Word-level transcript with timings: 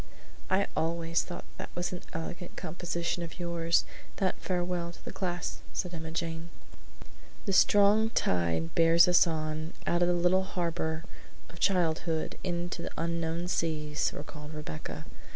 "I 0.49 0.65
always 0.75 1.21
thought 1.21 1.45
that 1.59 1.69
was 1.75 1.91
an 1.93 2.01
elegant 2.11 2.55
composition 2.55 3.21
of 3.21 3.39
yours 3.39 3.85
that 4.15 4.35
farewell 4.39 4.91
to 4.91 5.05
the 5.05 5.11
class," 5.11 5.61
said 5.73 5.93
Emma 5.93 6.09
Jane. 6.09 6.49
"The 7.45 7.53
strong 7.53 8.09
tide 8.09 8.73
bears 8.73 9.07
us 9.07 9.27
on, 9.27 9.73
out 9.85 10.01
of 10.01 10.07
the 10.07 10.15
little 10.15 10.41
harbor 10.41 11.03
of 11.51 11.59
childhood 11.59 12.35
into 12.43 12.81
the 12.81 12.91
unknown 12.97 13.47
seas," 13.47 14.11
recalled 14.11 14.55
Rebecca. 14.55 15.05